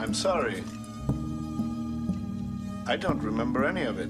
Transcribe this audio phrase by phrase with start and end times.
[0.00, 0.64] I'm sorry.
[2.86, 4.08] I don't remember any of it.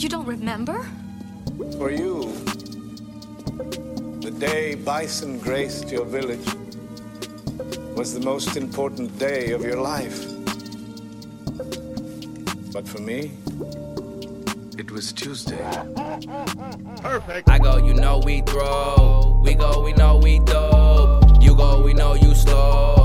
[0.00, 0.86] You don't remember?
[1.76, 2.32] For you,
[4.20, 6.46] the day bison graced your village
[7.96, 10.24] was the most important day of your life.
[12.72, 13.32] But for me,
[14.78, 15.66] it was Tuesday.
[17.02, 17.50] Perfect.
[17.50, 19.40] I go, you know we throw.
[19.44, 21.42] We go, we know we dope.
[21.42, 22.97] You go, we know you slow.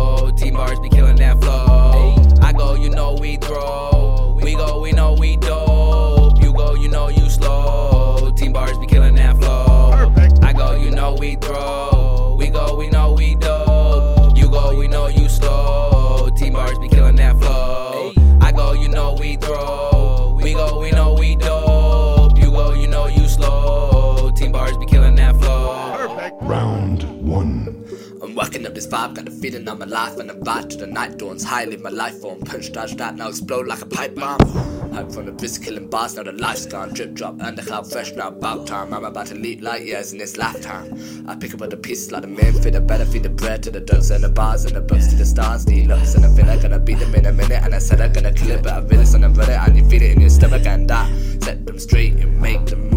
[3.34, 4.38] We throw.
[4.44, 6.40] We go, we know we dope.
[6.44, 8.32] You go, you know you slow.
[8.36, 10.14] Team bars be killing that flow.
[10.44, 12.36] I go, you know we throw.
[12.38, 14.38] We go, we know we dope.
[14.38, 16.30] You go, we know you slow.
[16.36, 18.14] Team bars be killing that flow.
[18.40, 20.38] I go, you know we throw.
[20.40, 22.38] We go, we know we dope.
[22.38, 24.32] You go, you know you slow.
[24.36, 26.30] Team bars be killing that flow.
[26.42, 27.84] Round one.
[28.24, 30.88] I'm working up this vibe, got the feeling I'm alive and I'm vibe to the
[30.88, 31.44] night dawns.
[31.44, 34.40] High live my life form, punch dodge that now explode like a pipe bomb.
[34.94, 36.94] Hype from the brisk killing bars, now the life's gone.
[36.94, 38.94] Drip drop and the cloud fresh now about time.
[38.94, 41.26] I'm about to leap light years in this lifetime.
[41.28, 43.62] I pick up all the pieces like the man fit, the better feed the bread
[43.64, 45.66] to the ducks and the bars and the books to the stars.
[45.66, 47.62] The looks and I feel like gonna beat them in a minute.
[47.62, 49.76] And I said I'm gonna kill it, but I feel really son of it and
[49.76, 52.93] you feel it in your stomach and I set them straight and make them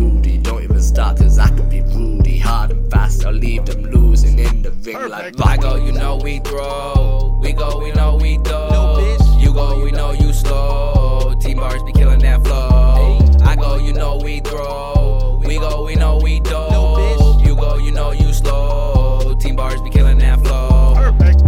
[2.47, 3.25] hard and fast.
[3.27, 7.39] I'll leave them losing in the ring like I go, you know we throw.
[7.43, 9.17] We go, we know we throw.
[9.39, 11.35] You go, we know you slow.
[11.41, 13.19] Team bars be killing that flow.
[13.45, 15.41] I go, you know we throw.
[15.45, 17.45] We go, we know we dope.
[17.45, 19.35] You go, you know you slow.
[19.41, 20.95] Team bars be killing that flow.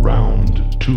[0.00, 0.96] Round two.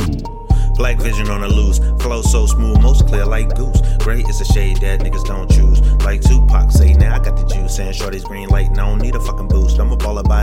[0.75, 3.81] Blak Vision on the loose, flow so smooth, most clear like goose.
[3.99, 5.79] Gray is a shade that niggas don't choose.
[6.03, 7.77] Like Tupac say, now I got the juice.
[7.77, 9.41] And shorty's green light, and I don't need a fucking boost.
[9.41, 9.41] I'm a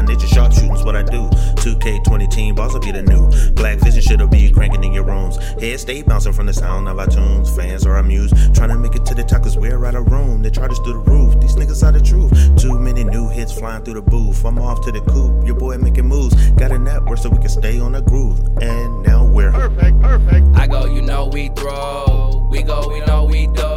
[0.09, 1.29] baller by nature, sharpshooting's what I do.
[1.63, 3.29] 2K20 team boss will be the new.
[3.53, 5.37] Blak Vision shit'll be cranking in your rooms.
[5.61, 7.55] Head stay bouncing from the sound of our tunes.
[7.55, 10.43] Fans are amused, trying to make it to the top, cause we're out of room.
[10.43, 12.31] They try to through the roof, these niggas are the truth.
[12.57, 14.45] Too many new hits flying through the booth.
[14.45, 16.35] I'm off to the coop, your boy making moves.
[16.53, 18.39] Got a network so we can stay on the groove.
[18.61, 20.47] And now we're perfect, perfect.
[20.57, 22.47] I go, you know we throw.
[22.51, 23.68] We go, we know we dope.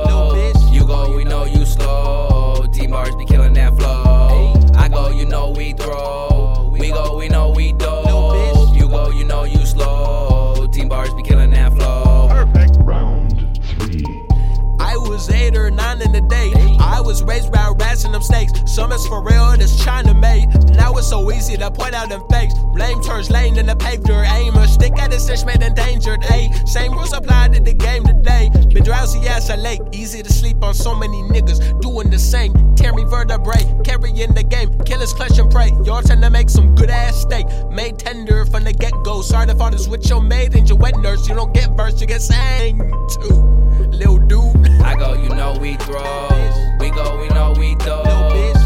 [16.02, 16.52] In the day.
[16.80, 18.52] I was raised by rats and them snakes.
[18.66, 20.48] Some is for real, that's China made.
[20.76, 22.54] Now it's so easy to point out them fakes.
[22.74, 24.26] Blame turns lane in the dirt.
[24.32, 26.22] Aim stick at a cinch made endangered.
[26.22, 28.50] Ayy, same rules apply to the game today.
[28.74, 29.82] Been drowsy as a lake.
[29.92, 32.52] Easy to sleep on so many niggas doing the same.
[32.76, 34.70] Tear me vertebrae, carrying the game.
[34.80, 35.70] Killers clutch and pray.
[35.86, 37.46] Y'all tend to make some good ass steak.
[37.70, 39.22] Made tender from the get go.
[39.22, 41.28] Sorry to fathers with your maid and your wet nurse.
[41.30, 43.34] You don't get verse, you get sang to.
[44.00, 44.68] Lil dude.
[44.82, 46.28] I go, you know we throw.
[46.80, 48.61] We go, we know we dope.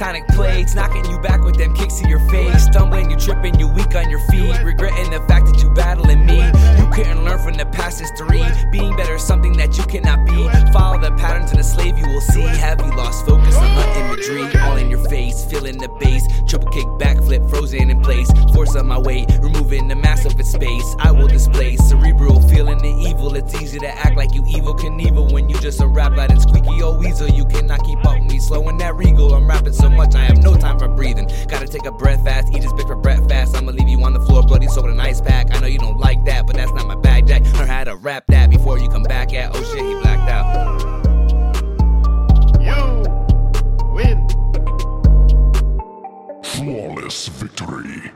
[0.00, 2.64] Tectonic plates, knocking you back with them kicks to your face.
[2.64, 4.56] Stumbling, you tripping, you weak on your feet.
[4.64, 6.38] Regretting the fact that you battling me.
[6.78, 8.42] You couldn't learn from the past history.
[8.72, 10.48] Being better is something that you cannot be.
[10.72, 12.40] Follow the patterns and the slave you will see.
[12.40, 14.60] Have you lost focus on the imagery?
[14.60, 16.26] All in your face, feeling the bass.
[16.48, 18.30] Triple kick, backflip, frozen in place.
[18.54, 20.96] Force on my weight, removing the mass of its space.
[20.98, 23.34] I will displace cerebral, feeling the evil.
[23.34, 26.40] It's easy to act like you evil Knievel when you just a rap like a
[26.40, 27.28] squeaky old weasel.
[27.28, 27.99] You cannot keep
[28.40, 29.34] slowing that regal.
[29.34, 31.30] I'm rapping so much, I have no time for breathing.
[31.48, 33.56] Gotta take a breath fast, eat this bitch for breakfast.
[33.56, 35.54] I'ma leave you on the floor, bloody so with an ice pack.
[35.54, 37.42] I know you don't like that, but that's not my bag, Jack.
[37.54, 39.54] Learn how to rap that before you come back at.
[39.54, 40.80] Oh shit, he blacked out.
[42.60, 43.02] You
[43.94, 44.26] win.
[46.42, 48.12] Flawless victory.